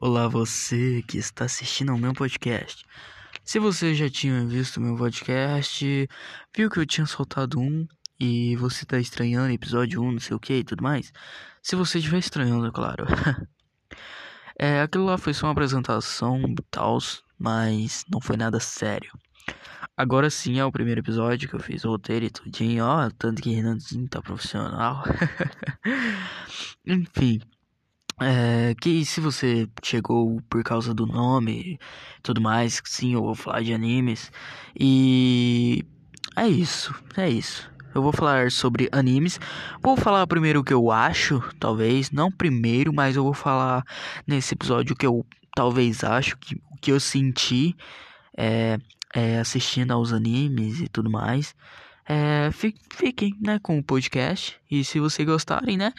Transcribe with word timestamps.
Olá, 0.00 0.28
você 0.28 1.02
que 1.08 1.18
está 1.18 1.46
assistindo 1.46 1.90
ao 1.90 1.98
meu 1.98 2.12
podcast. 2.12 2.84
Se 3.42 3.58
você 3.58 3.96
já 3.96 4.08
tinha 4.08 4.46
visto 4.46 4.80
meu 4.80 4.96
podcast, 4.96 6.08
viu 6.56 6.70
que 6.70 6.78
eu 6.78 6.86
tinha 6.86 7.04
soltado 7.04 7.58
um 7.58 7.84
e 8.18 8.54
você 8.54 8.84
está 8.84 8.96
estranhando 9.00 9.52
episódio 9.52 10.00
1, 10.00 10.12
não 10.12 10.20
sei 10.20 10.36
o 10.36 10.38
que 10.38 10.58
e 10.58 10.62
tudo 10.62 10.84
mais. 10.84 11.12
Se 11.60 11.74
você 11.74 11.98
estiver 11.98 12.18
estranhando, 12.18 12.68
é 12.68 12.70
claro. 12.70 13.06
é, 14.56 14.82
aquilo 14.82 15.04
lá 15.04 15.18
foi 15.18 15.34
só 15.34 15.46
uma 15.46 15.52
apresentação 15.52 16.42
e 16.42 16.54
tal, 16.70 16.98
mas 17.36 18.04
não 18.08 18.20
foi 18.20 18.36
nada 18.36 18.60
sério. 18.60 19.10
Agora 19.96 20.30
sim 20.30 20.60
é 20.60 20.64
o 20.64 20.70
primeiro 20.70 21.00
episódio 21.00 21.48
que 21.48 21.56
eu 21.56 21.60
fiz 21.60 21.84
o 21.84 21.90
roteiro 21.90 22.24
e 22.24 22.30
tudinho, 22.30 22.84
ó, 22.84 23.10
tanto 23.18 23.42
que 23.42 23.50
Renanzinho 23.50 24.08
tá 24.08 24.22
profissional. 24.22 25.02
Enfim. 26.86 27.40
É, 28.20 28.74
que 28.80 29.04
se 29.04 29.20
você 29.20 29.68
chegou 29.82 30.40
por 30.50 30.62
causa 30.64 30.92
do 30.92 31.06
nome 31.06 31.78
tudo 32.22 32.40
mais, 32.40 32.82
sim, 32.84 33.14
eu 33.14 33.22
vou 33.22 33.34
falar 33.34 33.62
de 33.62 33.72
animes. 33.72 34.30
E 34.78 35.84
é 36.36 36.46
isso, 36.46 36.94
é 37.16 37.28
isso. 37.28 37.70
Eu 37.94 38.02
vou 38.02 38.12
falar 38.12 38.50
sobre 38.50 38.88
animes. 38.92 39.40
Vou 39.82 39.96
falar 39.96 40.26
primeiro 40.26 40.60
o 40.60 40.64
que 40.64 40.74
eu 40.74 40.90
acho, 40.90 41.42
talvez, 41.58 42.10
não 42.10 42.30
primeiro, 42.30 42.92
mas 42.92 43.16
eu 43.16 43.24
vou 43.24 43.34
falar 43.34 43.82
nesse 44.26 44.54
episódio 44.54 44.94
o 44.94 44.96
que 44.96 45.06
eu 45.06 45.24
talvez 45.54 46.04
acho, 46.04 46.36
que, 46.38 46.54
o 46.54 46.76
que 46.80 46.92
eu 46.92 47.00
senti 47.00 47.74
é, 48.36 48.78
é, 49.14 49.38
assistindo 49.38 49.92
aos 49.92 50.12
animes 50.12 50.80
e 50.80 50.88
tudo 50.88 51.10
mais. 51.10 51.54
É, 52.10 52.50
fiquem, 52.50 53.34
né, 53.38 53.58
com 53.58 53.78
o 53.78 53.84
podcast. 53.84 54.58
E 54.70 54.82
se 54.82 54.98
vocês 54.98 55.28
gostarem, 55.28 55.76
né, 55.76 55.92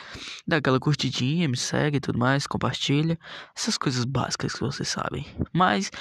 dá 0.48 0.58
aquela 0.58 0.80
curtidinha, 0.80 1.48
me 1.48 1.56
segue 1.56 1.98
e 1.98 2.00
tudo 2.00 2.18
mais, 2.18 2.48
compartilha. 2.48 3.20
Essas 3.56 3.78
coisas 3.78 4.06
básicas 4.06 4.54
que 4.54 4.60
vocês 4.60 4.90
sabem. 4.90 5.24
Mas 5.54 5.92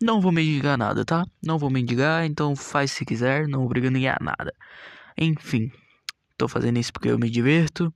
não 0.00 0.20
vou 0.20 0.30
mendigar 0.30 0.78
nada, 0.78 1.04
tá? 1.04 1.24
Não 1.42 1.58
vou 1.58 1.68
mendigar, 1.68 2.24
então 2.24 2.54
faz 2.54 2.92
se 2.92 3.04
quiser, 3.04 3.48
não 3.48 3.64
obriga 3.64 3.90
ninguém 3.90 4.10
a 4.10 4.18
nada. 4.20 4.54
Enfim, 5.18 5.72
tô 6.38 6.46
fazendo 6.46 6.78
isso 6.78 6.92
porque 6.92 7.10
eu 7.10 7.18
me 7.18 7.28
diverto 7.28 7.92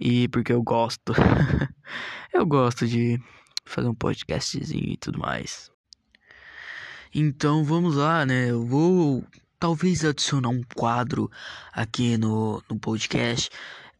e 0.00 0.26
porque 0.28 0.52
eu 0.52 0.64
gosto. 0.64 1.12
eu 2.34 2.44
gosto 2.44 2.88
de 2.88 3.20
fazer 3.64 3.86
um 3.86 3.94
podcastzinho 3.94 4.92
e 4.94 4.96
tudo 4.96 5.20
mais. 5.20 5.70
Então 7.14 7.62
vamos 7.62 7.94
lá, 7.94 8.26
né? 8.26 8.50
Eu 8.50 8.66
vou 8.66 9.24
talvez 9.58 10.04
adicionar 10.04 10.48
um 10.50 10.62
quadro 10.74 11.30
aqui 11.72 12.16
no, 12.16 12.62
no 12.68 12.78
podcast, 12.78 13.50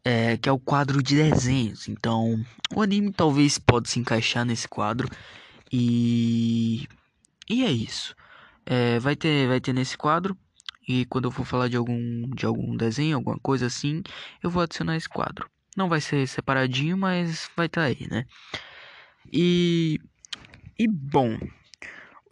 é, 0.03 0.37
que 0.37 0.47
é 0.47 0.51
o 0.51 0.59
quadro 0.59 1.01
de 1.01 1.15
desenhos. 1.15 1.87
Então, 1.87 2.39
o 2.73 2.81
anime 2.81 3.11
talvez 3.11 3.57
pode 3.57 3.89
se 3.89 3.99
encaixar 3.99 4.45
nesse 4.45 4.67
quadro 4.67 5.09
e 5.71 6.87
e 7.49 7.63
é 7.63 7.71
isso. 7.71 8.15
É, 8.65 8.99
vai 8.99 9.15
ter 9.15 9.47
vai 9.47 9.59
ter 9.59 9.73
nesse 9.73 9.97
quadro 9.97 10.37
e 10.87 11.05
quando 11.05 11.25
eu 11.25 11.31
for 11.31 11.45
falar 11.45 11.67
de 11.67 11.77
algum 11.77 12.29
de 12.29 12.45
algum 12.45 12.75
desenho, 12.77 13.17
alguma 13.17 13.39
coisa 13.39 13.65
assim, 13.67 14.03
eu 14.43 14.49
vou 14.49 14.61
adicionar 14.63 14.95
esse 14.95 15.09
quadro. 15.09 15.49
Não 15.75 15.89
vai 15.89 15.99
ser 16.01 16.27
separadinho, 16.27 16.97
mas 16.97 17.49
vai 17.55 17.65
estar 17.65 17.81
tá 17.81 17.87
aí, 17.87 18.07
né? 18.09 18.25
E 19.31 19.99
e 20.77 20.87
bom, 20.87 21.37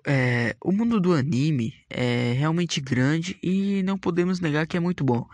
é, 0.06 0.56
o 0.62 0.72
mundo 0.72 1.00
do 1.00 1.14
anime 1.14 1.74
é 1.90 2.34
realmente 2.34 2.82
grande 2.82 3.38
e 3.42 3.82
não 3.84 3.98
podemos 3.98 4.40
negar 4.40 4.68
que 4.68 4.78
é 4.78 4.80
muito 4.80 5.04
bom. 5.04 5.28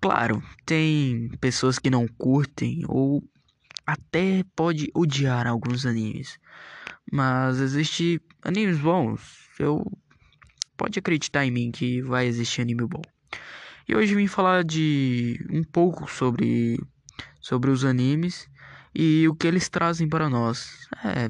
Claro, 0.00 0.42
tem 0.64 1.28
pessoas 1.40 1.78
que 1.78 1.90
não 1.90 2.06
curtem 2.06 2.82
ou 2.88 3.22
até 3.86 4.44
pode 4.54 4.90
odiar 4.94 5.46
alguns 5.46 5.84
animes, 5.84 6.38
mas 7.12 7.60
existe 7.60 8.20
animes 8.42 8.78
bons. 8.78 9.20
Eu 9.58 9.84
pode 10.76 10.98
acreditar 10.98 11.44
em 11.44 11.50
mim 11.50 11.70
que 11.70 12.00
vai 12.00 12.26
existir 12.26 12.62
anime 12.62 12.86
bom. 12.86 13.02
E 13.88 13.94
hoje 13.94 14.14
vim 14.14 14.26
falar 14.26 14.64
de 14.64 15.44
um 15.50 15.64
pouco 15.64 16.10
sobre 16.10 16.78
sobre 17.40 17.70
os 17.70 17.84
animes 17.84 18.48
e 18.94 19.26
o 19.28 19.34
que 19.34 19.46
eles 19.46 19.68
trazem 19.68 20.08
para 20.08 20.28
nós. 20.28 20.88
É, 21.04 21.28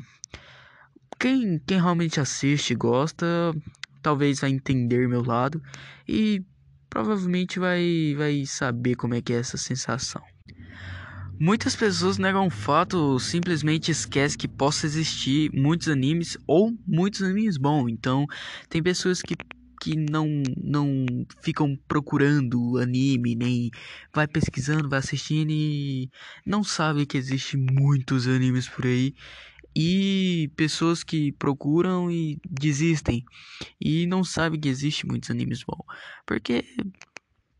quem, 1.20 1.58
quem 1.66 1.78
realmente 1.78 2.18
assiste 2.18 2.70
e 2.70 2.74
gosta, 2.74 3.26
talvez 4.02 4.40
vai 4.40 4.50
entender 4.50 5.06
meu 5.06 5.22
lado 5.22 5.62
e 6.08 6.42
provavelmente 6.88 7.58
vai, 7.58 8.14
vai 8.16 8.46
saber 8.46 8.96
como 8.96 9.14
é 9.14 9.20
que 9.20 9.34
é 9.34 9.36
essa 9.36 9.58
sensação. 9.58 10.22
Muitas 11.38 11.76
pessoas 11.76 12.18
negam 12.18 12.46
o 12.46 12.50
fato, 12.50 13.18
simplesmente 13.18 13.90
esquecem 13.90 14.38
que 14.38 14.48
possa 14.48 14.86
existir 14.86 15.50
muitos 15.54 15.88
animes 15.88 16.38
ou 16.46 16.72
muitos 16.86 17.22
animes 17.22 17.56
bons. 17.56 17.88
Então, 17.90 18.26
tem 18.68 18.82
pessoas 18.82 19.22
que, 19.22 19.34
que 19.80 19.96
não, 19.96 20.26
não 20.62 21.06
ficam 21.42 21.78
procurando 21.88 22.76
anime, 22.78 23.34
nem 23.34 23.70
vai 24.14 24.26
pesquisando, 24.26 24.88
vai 24.88 24.98
assistindo 24.98 25.50
e 25.50 26.10
não 26.46 26.62
sabe 26.62 27.06
que 27.06 27.16
existe 27.16 27.56
muitos 27.56 28.26
animes 28.26 28.68
por 28.68 28.84
aí 28.84 29.14
e 29.74 30.50
pessoas 30.56 31.02
que 31.04 31.32
procuram 31.32 32.10
e 32.10 32.40
desistem 32.48 33.24
e 33.80 34.06
não 34.06 34.24
sabem 34.24 34.60
que 34.60 34.68
existe 34.68 35.06
muitos 35.06 35.30
animes 35.30 35.62
bons, 35.62 35.84
porque 36.26 36.64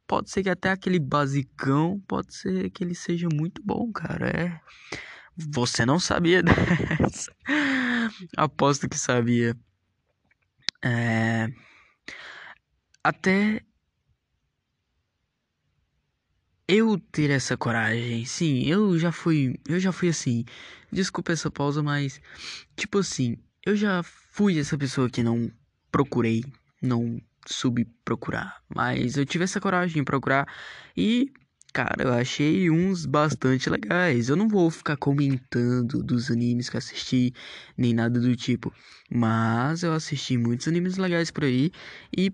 pode 0.07 0.31
ser 0.31 0.43
que 0.43 0.51
até 0.51 0.71
aquele 0.71 0.99
basicão 0.99 2.01
pode 2.09 2.35
ser 2.35 2.71
que 2.71 2.83
ele 2.83 2.95
seja 2.95 3.29
muito 3.33 3.63
bom, 3.65 3.93
cara. 3.93 4.29
É, 4.29 4.61
você 5.37 5.87
não 5.87 6.01
sabia 6.01 6.43
dessa? 6.43 7.33
Aposto 8.37 8.89
que 8.89 8.99
sabia. 8.99 9.57
É... 10.83 11.49
Até 13.05 13.63
eu 16.71 16.97
ter 17.11 17.31
essa 17.31 17.57
coragem, 17.57 18.25
sim, 18.25 18.63
eu 18.65 18.97
já 18.99 19.11
fui, 19.11 19.59
eu 19.69 19.81
já 19.81 19.91
fui 19.91 20.09
assim. 20.09 20.45
Desculpa 20.93 21.33
essa 21.33 21.51
pausa, 21.51 21.83
mas 21.83 22.21
tipo 22.77 22.99
assim, 22.99 23.37
eu 23.67 23.75
já 23.77 24.03
fui 24.05 24.59
essa 24.59 24.79
pessoa 24.79 25.11
que 25.11 25.23
não 25.23 25.51
procurei, 25.91 26.45
não 26.81 27.21
soube 27.47 27.85
procurar, 28.05 28.63
mas 28.69 29.17
eu 29.17 29.27
tive 29.27 29.45
essa 29.45 29.61
coragem 29.61 29.97
de 29.97 30.05
procurar 30.05 30.47
e 30.97 31.33
Cara, 31.73 32.03
eu 32.03 32.13
achei 32.13 32.69
uns 32.69 33.07
bastante 33.07 33.71
legais. 33.71 34.29
Eu 34.29 34.35
não 34.35 34.49
vou 34.49 34.69
ficar 34.73 34.97
comentando 34.97 36.03
dos 36.03 36.29
animes 36.29 36.69
que 36.69 36.77
assisti, 36.77 37.33
nem 37.79 37.95
nada 37.95 38.19
do 38.19 38.35
tipo. 38.35 38.75
Mas 39.09 39.85
eu 39.85 39.93
assisti 39.93 40.37
muitos 40.37 40.67
animes 40.67 40.97
legais 40.97 41.31
por 41.31 41.45
aí. 41.45 41.71
E 42.17 42.33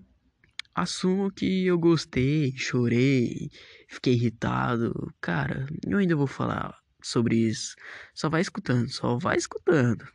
assumo 0.77 1.31
que 1.31 1.65
eu 1.65 1.77
gostei, 1.79 2.53
chorei, 2.55 3.49
fiquei 3.89 4.13
irritado. 4.13 4.93
Cara, 5.19 5.65
eu 5.87 5.97
ainda 5.97 6.15
vou 6.15 6.27
falar 6.27 6.77
sobre 7.01 7.35
isso. 7.35 7.75
Só 8.13 8.29
vai 8.29 8.41
escutando, 8.41 8.87
só 8.89 9.17
vai 9.17 9.37
escutando. 9.37 10.07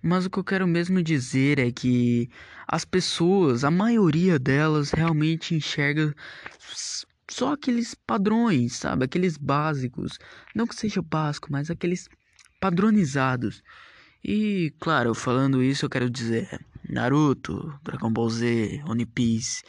Mas 0.00 0.24
o 0.24 0.30
que 0.30 0.38
eu 0.38 0.44
quero 0.44 0.68
mesmo 0.68 1.02
dizer 1.02 1.58
é 1.58 1.72
que 1.72 2.30
as 2.66 2.84
pessoas, 2.84 3.64
a 3.64 3.70
maioria 3.72 4.38
delas, 4.38 4.92
realmente 4.92 5.54
enxerga 5.54 6.14
só 7.28 7.54
aqueles 7.54 7.94
padrões, 7.94 8.76
sabe? 8.76 9.04
Aqueles 9.04 9.36
básicos. 9.36 10.16
Não 10.54 10.66
que 10.66 10.76
seja 10.76 11.02
básico, 11.02 11.48
mas 11.50 11.70
aqueles 11.70 12.08
padronizados. 12.60 13.62
E, 14.24 14.72
claro, 14.78 15.12
falando 15.12 15.62
isso, 15.62 15.84
eu 15.84 15.90
quero 15.90 16.08
dizer 16.08 16.60
Naruto, 16.92 17.72
Dragon 17.82 18.12
Ball 18.12 18.28
Z, 18.28 18.82
One 18.86 19.06
Piece, 19.06 19.62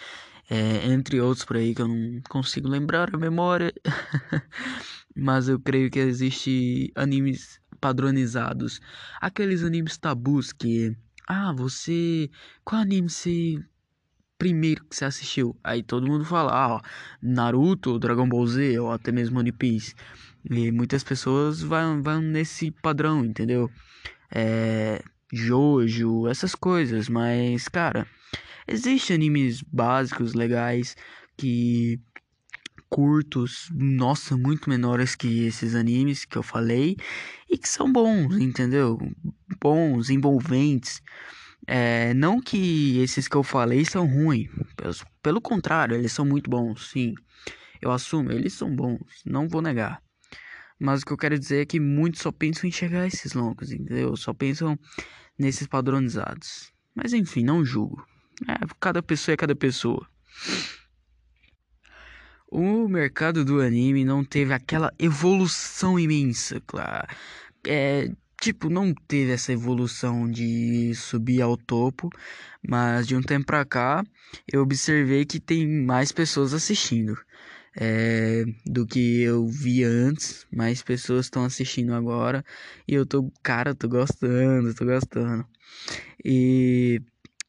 é, 0.50 0.88
entre 0.88 1.22
outros 1.22 1.46
por 1.46 1.56
aí 1.56 1.74
que 1.74 1.82
eu 1.82 1.88
não 1.88 2.22
consigo 2.30 2.68
lembrar 2.68 3.16
a 3.16 3.18
memória. 3.18 3.74
Mas 5.16 5.48
eu 5.48 5.58
creio 5.58 5.90
que 5.90 6.00
existe 6.00 6.92
animes 6.96 7.62
padronizados, 7.80 8.82
aqueles 9.22 9.64
animes 9.64 9.98
tabus 9.98 10.52
que 10.52 10.96
ah, 11.28 11.54
você 11.56 12.30
qual 12.66 12.82
anime 12.82 13.10
você 13.10 13.64
primeiro 14.38 14.84
que 14.86 14.96
você 14.96 15.06
assistiu? 15.06 15.58
Aí 15.64 15.82
todo 15.82 16.06
mundo 16.06 16.26
fala, 16.26 16.52
ah, 16.52 16.76
ó, 16.76 16.82
Naruto, 17.22 17.98
Dragon 18.00 18.28
Ball 18.28 18.46
Z 18.48 18.80
ou 18.80 18.92
até 18.92 19.12
mesmo 19.12 19.40
One 19.40 19.54
Piece. 19.54 19.96
E 20.50 20.72
muitas 20.72 21.06
pessoas 21.06 21.62
vão, 21.62 22.04
vão 22.04 22.22
nesse 22.22 22.70
padrão, 22.70 23.24
entendeu? 23.24 23.72
É, 24.30 25.02
Jojo, 25.36 26.28
essas 26.28 26.54
coisas, 26.54 27.10
mas 27.10 27.68
cara, 27.68 28.06
existem 28.68 29.16
animes 29.16 29.64
básicos 29.64 30.36
legais 30.36 30.96
que 31.36 32.00
curtos, 32.88 33.68
nossa, 33.74 34.38
muito 34.38 34.70
menores 34.70 35.16
que 35.16 35.46
esses 35.46 35.74
animes 35.74 36.24
que 36.24 36.38
eu 36.38 36.44
falei 36.44 36.96
e 37.50 37.58
que 37.58 37.68
são 37.68 37.92
bons, 37.92 38.38
entendeu? 38.38 39.00
Bons, 39.60 40.12
envolventes. 40.12 41.02
É, 41.66 42.14
não 42.14 42.40
que 42.40 43.00
esses 43.00 43.28
que 43.28 43.36
eu 43.36 43.42
falei 43.42 43.84
são 43.86 44.06
ruins, 44.06 44.52
pelo, 44.78 44.94
pelo 45.24 45.42
contrário, 45.42 45.96
eles 45.96 46.12
são 46.12 46.26
muito 46.26 46.48
bons, 46.48 46.92
sim. 46.92 47.16
Eu 47.82 47.92
assumo, 47.92 48.32
eles 48.32 48.54
são 48.54 48.76
bons, 48.76 49.24
não 49.26 49.48
vou 49.48 49.64
negar. 49.64 50.03
Mas 50.84 51.02
o 51.02 51.06
que 51.06 51.14
eu 51.14 51.18
quero 51.18 51.40
dizer 51.40 51.62
é 51.62 51.66
que 51.66 51.80
muitos 51.80 52.20
só 52.20 52.30
pensam 52.30 52.68
em 52.68 52.72
chegar 52.72 53.04
a 53.04 53.08
esses 53.08 53.32
longos, 53.32 53.72
entendeu? 53.72 54.18
Só 54.18 54.34
pensam 54.34 54.78
nesses 55.40 55.66
padronizados. 55.66 56.74
Mas 56.94 57.14
enfim, 57.14 57.42
não 57.42 57.64
julgo. 57.64 58.06
É, 58.46 58.54
cada 58.82 59.02
pessoa 59.02 59.32
é 59.32 59.38
cada 59.38 59.56
pessoa. 59.56 60.06
O 62.52 62.90
mercado 62.90 63.46
do 63.46 63.62
anime 63.62 64.04
não 64.04 64.26
teve 64.26 64.54
aquela 64.54 64.94
evolução 65.00 65.98
imensa, 65.98 66.62
claro. 66.68 67.08
É, 67.66 68.12
tipo, 68.42 68.70
não 68.70 68.94
teve 68.94 69.32
essa 69.32 69.54
evolução 69.54 70.30
de 70.30 70.94
subir 70.96 71.42
ao 71.42 71.56
topo, 71.56 72.10
mas 72.62 73.08
de 73.08 73.16
um 73.16 73.22
tempo 73.22 73.46
pra 73.46 73.64
cá 73.64 74.04
eu 74.52 74.62
observei 74.62 75.24
que 75.24 75.40
tem 75.40 75.66
mais 75.66 76.12
pessoas 76.12 76.54
assistindo 76.54 77.18
é, 77.76 78.46
do 78.66 78.86
que 78.86 79.22
eu 79.22 79.48
via 79.48 79.88
antes. 79.88 80.46
Mais 80.52 80.82
pessoas 80.82 81.26
estão 81.26 81.44
assistindo 81.44 81.94
agora 81.94 82.44
e 82.88 82.94
eu 82.94 83.06
tô, 83.06 83.32
cara, 83.42 83.76
tô 83.76 83.88
gostando, 83.88 84.74
tô 84.74 84.86
gostando. 84.86 85.46
E 86.24 87.02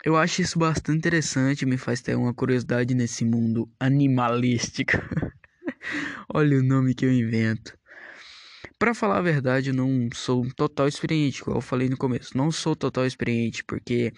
eu 0.04 0.16
acho 0.16 0.42
isso 0.42 0.58
bastante 0.58 0.98
interessante, 0.98 1.66
me 1.66 1.76
faz 1.76 2.00
ter 2.00 2.16
uma 2.16 2.34
curiosidade 2.34 2.94
nesse 2.94 3.24
mundo 3.24 3.68
animalístico. 3.78 4.92
Olha 6.32 6.58
o 6.58 6.62
nome 6.62 6.94
que 6.94 7.04
eu 7.04 7.12
invento. 7.12 7.76
Para 8.78 8.92
falar 8.92 9.18
a 9.18 9.22
verdade, 9.22 9.70
eu 9.70 9.74
não 9.74 10.08
sou 10.12 10.46
total 10.54 10.88
experiente, 10.88 11.40
igual 11.40 11.58
eu 11.58 11.62
falei 11.62 11.88
no 11.88 11.96
começo. 11.96 12.36
Não 12.36 12.50
sou 12.50 12.74
total 12.74 13.06
experiente, 13.06 13.64
porque 13.64 14.12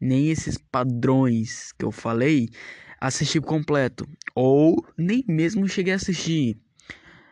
nem 0.00 0.30
esses 0.30 0.56
padrões 0.56 1.72
que 1.72 1.84
eu 1.84 1.92
falei 1.92 2.48
assisti 3.00 3.40
completo. 3.40 4.06
Ou 4.34 4.84
nem 4.96 5.24
mesmo 5.26 5.68
cheguei 5.68 5.92
a 5.92 5.96
assistir. 5.96 6.58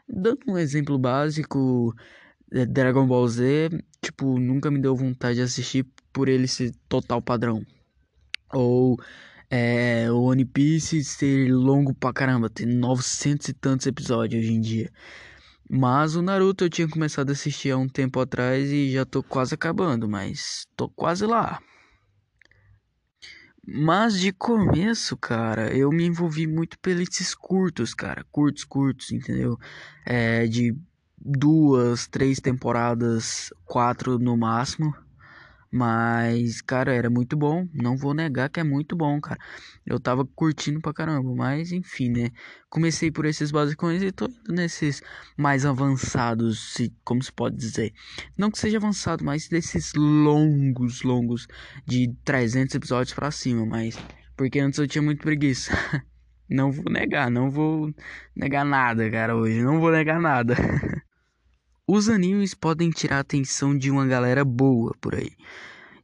Dando 0.08 0.40
um 0.48 0.58
exemplo 0.58 0.98
básico, 0.98 1.94
é, 2.52 2.64
Dragon 2.64 3.06
Ball 3.06 3.26
Z, 3.28 3.70
tipo, 4.00 4.38
nunca 4.38 4.70
me 4.70 4.80
deu 4.80 4.94
vontade 4.94 5.36
de 5.36 5.42
assistir 5.42 5.86
por 6.12 6.28
ele 6.28 6.46
ser 6.46 6.72
total 6.88 7.20
padrão. 7.20 7.64
Ou 8.52 8.96
é, 9.50 10.10
o 10.10 10.22
One 10.22 10.44
Piece 10.44 11.02
ser 11.04 11.52
longo 11.52 11.94
pra 11.94 12.12
caramba, 12.12 12.48
tem 12.48 12.66
900 12.66 13.48
e 13.48 13.52
tantos 13.52 13.86
episódios 13.86 14.42
hoje 14.42 14.52
em 14.52 14.60
dia. 14.60 14.90
Mas 15.68 16.14
o 16.14 16.22
Naruto 16.22 16.64
eu 16.64 16.70
tinha 16.70 16.88
começado 16.88 17.30
a 17.30 17.32
assistir 17.32 17.72
há 17.72 17.76
um 17.76 17.88
tempo 17.88 18.20
atrás 18.20 18.70
e 18.70 18.92
já 18.92 19.04
tô 19.04 19.22
quase 19.22 19.54
acabando, 19.54 20.08
mas 20.08 20.66
tô 20.76 20.88
quase 20.88 21.26
lá. 21.26 21.60
Mas 23.66 24.20
de 24.20 24.32
começo, 24.32 25.16
cara, 25.16 25.76
eu 25.76 25.90
me 25.90 26.04
envolvi 26.04 26.46
muito 26.46 26.78
pelos 26.78 27.34
curtos, 27.34 27.94
cara. 27.94 28.24
Curtos, 28.30 28.64
curtos, 28.64 29.10
entendeu? 29.10 29.58
É, 30.04 30.46
de 30.46 30.76
duas, 31.18 32.06
três 32.06 32.38
temporadas, 32.38 33.52
quatro 33.64 34.18
no 34.18 34.36
máximo. 34.36 34.94
Mas, 35.76 36.62
cara, 36.62 36.94
era 36.94 37.10
muito 37.10 37.36
bom. 37.36 37.68
Não 37.74 37.98
vou 37.98 38.14
negar 38.14 38.48
que 38.48 38.58
é 38.58 38.64
muito 38.64 38.96
bom, 38.96 39.20
cara. 39.20 39.38
Eu 39.84 40.00
tava 40.00 40.24
curtindo 40.24 40.80
pra 40.80 40.94
caramba. 40.94 41.34
Mas, 41.34 41.70
enfim, 41.70 42.08
né? 42.08 42.30
Comecei 42.70 43.10
por 43.10 43.26
esses 43.26 43.50
basicões 43.50 44.02
e 44.02 44.10
tô 44.10 44.24
indo 44.24 44.54
nesses 44.54 45.02
mais 45.36 45.66
avançados, 45.66 46.72
se, 46.74 46.90
como 47.04 47.22
se 47.22 47.30
pode 47.30 47.56
dizer. 47.56 47.92
Não 48.38 48.50
que 48.50 48.58
seja 48.58 48.78
avançado, 48.78 49.22
mas 49.22 49.48
desses 49.48 49.92
longos, 49.94 51.02
longos, 51.02 51.46
de 51.86 52.10
300 52.24 52.74
episódios 52.74 53.14
pra 53.14 53.30
cima. 53.30 53.66
Mas, 53.66 53.98
porque 54.34 54.58
antes 54.58 54.78
eu 54.78 54.88
tinha 54.88 55.02
muito 55.02 55.20
preguiça. 55.22 55.72
Não 56.48 56.70
vou 56.70 56.84
negar, 56.92 57.28
não 57.28 57.50
vou 57.50 57.92
negar 58.34 58.64
nada, 58.64 59.10
cara, 59.10 59.34
hoje. 59.34 59.60
Não 59.62 59.80
vou 59.80 59.90
negar 59.90 60.20
nada. 60.20 60.54
Os 61.88 62.08
animes 62.08 62.52
podem 62.52 62.90
tirar 62.90 63.18
a 63.18 63.20
atenção 63.20 63.76
de 63.78 63.92
uma 63.92 64.04
galera 64.06 64.44
boa 64.44 64.92
por 65.00 65.14
aí. 65.14 65.30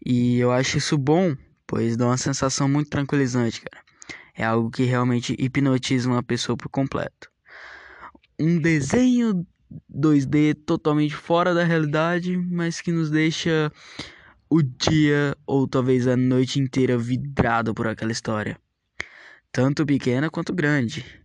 E 0.07 0.39
eu 0.39 0.53
acho 0.53 0.79
isso 0.79 0.97
bom, 0.97 1.37
pois 1.67 1.97
dá 1.97 2.07
uma 2.07 2.17
sensação 2.17 2.69
muito 2.69 2.89
tranquilizante, 2.89 3.61
cara. 3.61 3.85
É 4.33 4.45
algo 4.45 4.71
que 4.71 4.85
realmente 4.85 5.35
hipnotiza 5.37 6.09
uma 6.09 6.23
pessoa 6.23 6.57
por 6.57 6.69
completo. 6.69 7.29
Um 8.39 8.61
desenho 8.61 9.45
2D 9.93 10.55
totalmente 10.65 11.17
fora 11.17 11.53
da 11.53 11.65
realidade, 11.65 12.37
mas 12.37 12.81
que 12.81 12.93
nos 12.93 13.11
deixa 13.11 13.73
o 14.49 14.63
dia 14.63 15.37
ou 15.45 15.67
talvez 15.67 16.07
a 16.07 16.17
noite 16.17 16.61
inteira 16.61 16.97
vidrado 16.97 17.75
por 17.75 17.89
aquela 17.89 18.13
história. 18.13 18.57
Tanto 19.51 19.85
pequena 19.85 20.31
quanto 20.31 20.55
grande. 20.55 21.22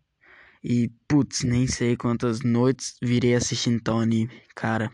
E, 0.63 0.92
putz, 1.07 1.44
nem 1.44 1.68
sei 1.68 1.95
quantas 1.95 2.42
noites 2.42 2.95
virei 3.01 3.36
assistindo 3.36 3.81
tal 3.81 4.00
anime. 4.00 4.42
Cara, 4.56 4.92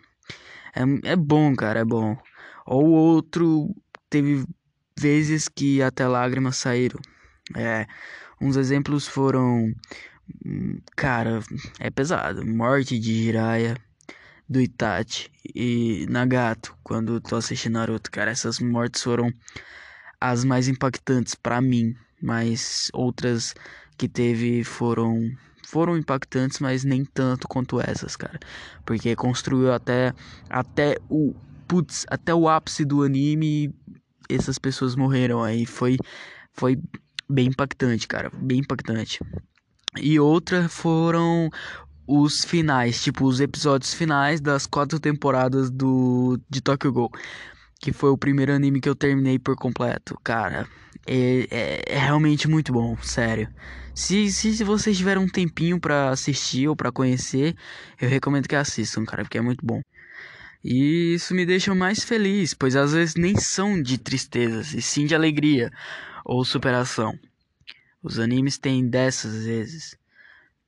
é, 0.75 1.11
é 1.11 1.15
bom, 1.15 1.55
cara, 1.55 1.79
é 1.79 1.85
bom. 1.85 2.17
Ou 2.65 2.85
outro, 2.89 3.73
teve 4.09 4.45
vezes 4.97 5.47
que 5.47 5.81
até 5.81 6.07
lágrimas 6.07 6.57
saíram. 6.57 6.99
É, 7.55 7.87
uns 8.41 8.55
exemplos 8.55 9.07
foram. 9.07 9.73
Cara, 10.95 11.41
é 11.79 11.89
pesado. 11.89 12.45
Morte 12.45 12.99
de 12.99 13.23
Jiraiya, 13.23 13.77
do 14.47 14.61
Itachi 14.61 15.29
e 15.55 16.05
Nagato, 16.09 16.75
quando 16.83 17.19
tô 17.21 17.35
assistindo 17.35 17.73
Naruto. 17.73 18.11
Cara, 18.11 18.31
essas 18.31 18.59
mortes 18.59 19.01
foram 19.03 19.31
as 20.19 20.43
mais 20.43 20.67
impactantes 20.67 21.35
para 21.35 21.61
mim. 21.61 21.95
Mas 22.21 22.89
outras 22.93 23.53
que 23.97 24.07
teve 24.07 24.63
foram 24.63 25.29
foram 25.65 25.97
impactantes, 25.97 26.59
mas 26.59 26.83
nem 26.83 27.05
tanto 27.05 27.47
quanto 27.47 27.79
essas, 27.79 28.15
cara. 28.15 28.39
Porque 28.85 29.15
construiu 29.15 29.73
até 29.73 30.13
até 30.49 30.97
o 31.09 31.33
putz, 31.67 32.05
até 32.09 32.33
o 32.33 32.47
ápice 32.47 32.85
do 32.85 33.03
anime, 33.03 33.73
essas 34.29 34.57
pessoas 34.59 34.95
morreram 34.95 35.43
aí, 35.43 35.65
foi 35.65 35.97
foi 36.51 36.77
bem 37.29 37.47
impactante, 37.47 38.07
cara, 38.07 38.31
bem 38.33 38.59
impactante. 38.59 39.19
E 39.97 40.19
outra 40.19 40.67
foram 40.69 41.49
os 42.07 42.43
finais, 42.43 43.01
tipo 43.01 43.25
os 43.25 43.39
episódios 43.39 43.93
finais 43.93 44.41
das 44.41 44.65
quatro 44.65 44.99
temporadas 44.99 45.69
do 45.69 46.39
de 46.49 46.61
Tokyo 46.61 46.91
Ghoul, 46.91 47.11
que 47.79 47.93
foi 47.93 48.09
o 48.09 48.17
primeiro 48.17 48.53
anime 48.53 48.81
que 48.81 48.89
eu 48.89 48.95
terminei 48.95 49.39
por 49.39 49.55
completo, 49.55 50.17
cara. 50.23 50.67
É, 51.05 51.47
é, 51.51 51.95
é 51.95 51.97
realmente 51.99 52.47
muito 52.47 52.71
bom, 52.71 52.95
sério. 53.01 53.49
Se, 53.93 54.31
se, 54.31 54.53
se 54.55 54.63
vocês 54.63 54.97
tiverem 54.97 55.21
um 55.23 55.27
tempinho 55.29 55.79
para 55.79 56.09
assistir 56.09 56.67
ou 56.67 56.75
para 56.75 56.91
conhecer, 56.91 57.55
eu 58.01 58.09
recomendo 58.09 58.47
que 58.47 58.55
assistam, 58.55 59.05
cara, 59.05 59.23
porque 59.23 59.37
é 59.37 59.41
muito 59.41 59.65
bom. 59.65 59.81
E 60.63 61.15
isso 61.15 61.35
me 61.35 61.45
deixa 61.45 61.75
mais 61.75 62.03
feliz, 62.03 62.53
pois 62.53 62.75
às 62.75 62.93
vezes 62.93 63.15
nem 63.15 63.37
são 63.37 63.81
de 63.81 63.97
tristezas, 63.97 64.73
e 64.73 64.81
sim 64.81 65.05
de 65.05 65.15
alegria 65.15 65.71
ou 66.25 66.45
superação. 66.45 67.17
Os 68.03 68.19
animes 68.19 68.57
têm 68.57 68.87
dessas 68.87 69.45
vezes. 69.45 69.97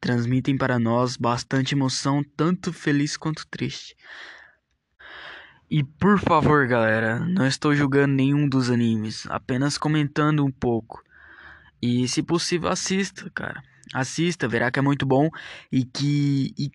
Transmitem 0.01 0.58
para 0.58 0.80
nós 0.80 1.18
bastante 1.18 1.75
emoção, 1.75 2.24
tanto 2.38 2.74
feliz 2.74 3.18
quanto 3.18 3.48
triste. 3.48 3.96
E 5.77 5.84
por 5.84 6.17
favor, 6.17 6.65
galera, 6.67 7.20
não 7.20 7.46
estou 7.46 7.75
julgando 7.75 8.13
nenhum 8.13 8.48
dos 8.48 8.72
animes, 8.72 9.27
apenas 9.29 9.77
comentando 9.77 10.46
um 10.46 10.50
pouco. 10.50 11.03
E 11.82 12.08
se 12.08 12.24
possível, 12.24 12.70
assista, 12.70 13.29
cara. 13.32 13.62
Assista, 13.94 14.48
verá 14.48 14.72
que 14.72 14.79
é 14.79 14.82
muito 14.82 15.05
bom 15.05 15.29
e 15.70 15.84
que. 15.84 16.53
E, 16.58 16.72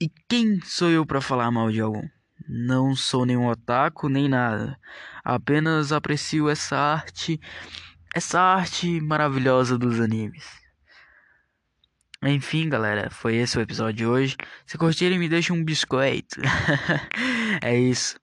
e 0.00 0.08
quem 0.28 0.60
sou 0.62 0.88
eu 0.88 1.04
para 1.04 1.20
falar 1.20 1.50
mal 1.50 1.68
de 1.72 1.80
algum? 1.80 2.08
Não 2.48 2.94
sou 2.94 3.26
nenhum 3.26 3.48
otaku 3.48 4.08
nem 4.08 4.28
nada. 4.28 4.78
Apenas 5.24 5.90
aprecio 5.90 6.48
essa 6.48 6.76
arte, 6.76 7.40
essa 8.14 8.40
arte 8.40 9.00
maravilhosa 9.00 9.76
dos 9.76 9.98
animes. 9.98 10.44
Enfim, 12.22 12.68
galera, 12.68 13.10
foi 13.10 13.36
esse 13.36 13.58
o 13.58 13.60
episódio 13.60 13.94
de 13.94 14.06
hoje. 14.06 14.36
Se 14.66 14.78
curtirem, 14.78 15.18
me 15.18 15.28
deixem 15.28 15.54
um 15.54 15.64
biscoito. 15.64 16.40
é 17.62 17.78
isso. 17.78 18.18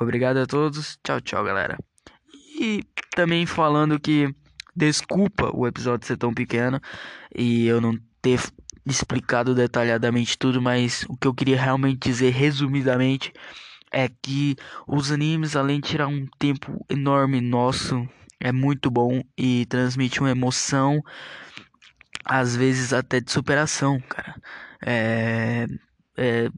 Obrigado 0.00 0.36
a 0.36 0.46
todos. 0.46 0.98
Tchau, 1.02 1.20
tchau, 1.20 1.44
galera. 1.44 1.76
E 2.60 2.82
também 3.14 3.46
falando 3.46 3.98
que 3.98 4.32
Desculpa 4.78 5.50
o 5.52 5.66
episódio 5.66 6.06
ser 6.06 6.16
tão 6.16 6.32
pequeno 6.32 6.80
e 7.34 7.66
eu 7.66 7.80
não 7.80 7.98
ter 8.22 8.38
explicado 8.86 9.52
detalhadamente 9.52 10.38
tudo, 10.38 10.62
mas 10.62 11.04
o 11.08 11.16
que 11.16 11.26
eu 11.26 11.34
queria 11.34 11.60
realmente 11.60 12.08
dizer 12.08 12.30
resumidamente 12.30 13.32
é 13.92 14.08
que 14.08 14.54
os 14.86 15.10
animes, 15.10 15.56
além 15.56 15.80
de 15.80 15.88
tirar 15.88 16.06
um 16.06 16.24
tempo 16.38 16.86
enorme 16.88 17.40
nosso, 17.40 18.08
é 18.38 18.52
muito 18.52 18.88
bom 18.88 19.20
e 19.36 19.66
transmite 19.66 20.20
uma 20.20 20.30
emoção, 20.30 21.02
às 22.24 22.56
vezes 22.56 22.92
até 22.92 23.20
de 23.20 23.30
superação, 23.32 24.00
cara. 24.00 24.34
É, 24.84 25.66
é 26.16 26.50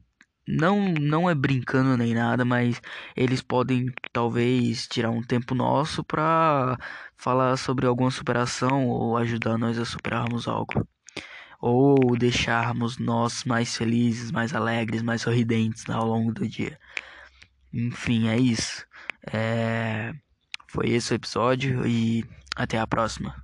não 0.47 0.89
não 0.93 1.29
é 1.29 1.35
brincando 1.35 1.95
nem 1.97 2.13
nada, 2.13 2.43
mas 2.45 2.81
eles 3.15 3.41
podem 3.41 3.91
talvez 4.11 4.87
tirar 4.87 5.09
um 5.11 5.23
tempo 5.23 5.55
nosso 5.55 6.03
para 6.03 6.77
falar 7.15 7.55
sobre 7.57 7.85
alguma 7.85 8.11
superação 8.11 8.87
ou 8.87 9.17
ajudar 9.17 9.57
nós 9.57 9.77
a 9.79 9.85
superarmos 9.85 10.47
algo. 10.47 10.87
ou 11.61 12.17
deixarmos 12.17 12.97
nós 12.97 13.43
mais 13.45 13.77
felizes, 13.77 14.31
mais 14.31 14.53
alegres, 14.55 15.01
mais 15.03 15.21
sorridentes 15.21 15.87
ao 15.89 16.05
longo 16.07 16.33
do 16.33 16.47
dia. 16.47 16.79
Enfim, 17.73 18.27
é 18.29 18.37
isso. 18.37 18.85
É... 19.31 20.13
Foi 20.67 20.89
esse 20.89 21.13
o 21.13 21.15
episódio 21.15 21.85
e 21.87 22.25
até 22.55 22.79
a 22.79 22.87
próxima. 22.87 23.35